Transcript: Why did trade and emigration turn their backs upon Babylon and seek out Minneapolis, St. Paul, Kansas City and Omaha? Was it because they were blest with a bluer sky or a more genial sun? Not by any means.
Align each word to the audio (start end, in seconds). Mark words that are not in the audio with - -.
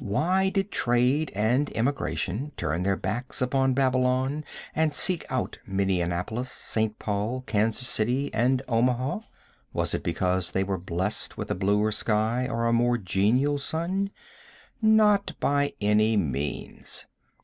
Why 0.00 0.48
did 0.48 0.72
trade 0.72 1.30
and 1.36 1.70
emigration 1.76 2.50
turn 2.56 2.82
their 2.82 2.96
backs 2.96 3.40
upon 3.40 3.74
Babylon 3.74 4.44
and 4.74 4.92
seek 4.92 5.24
out 5.30 5.60
Minneapolis, 5.64 6.50
St. 6.50 6.98
Paul, 6.98 7.42
Kansas 7.42 7.86
City 7.86 8.28
and 8.34 8.62
Omaha? 8.66 9.20
Was 9.72 9.94
it 9.94 10.02
because 10.02 10.50
they 10.50 10.64
were 10.64 10.78
blest 10.78 11.38
with 11.38 11.48
a 11.48 11.54
bluer 11.54 11.92
sky 11.92 12.48
or 12.50 12.66
a 12.66 12.72
more 12.72 12.98
genial 12.98 13.56
sun? 13.56 14.10
Not 14.82 15.38
by 15.38 15.74
any 15.80 16.16
means. 16.16 17.06